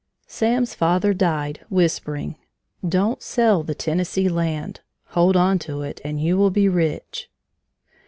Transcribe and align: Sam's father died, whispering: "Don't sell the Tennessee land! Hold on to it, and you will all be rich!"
Sam's 0.25 0.73
father 0.73 1.13
died, 1.13 1.59
whispering: 1.69 2.35
"Don't 2.83 3.21
sell 3.21 3.61
the 3.61 3.75
Tennessee 3.75 4.29
land! 4.29 4.79
Hold 5.09 5.37
on 5.37 5.59
to 5.59 5.83
it, 5.83 6.01
and 6.03 6.19
you 6.19 6.37
will 6.37 6.45
all 6.45 6.49
be 6.49 6.67
rich!" 6.67 7.29